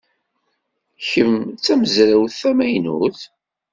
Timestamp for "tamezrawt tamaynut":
1.65-3.21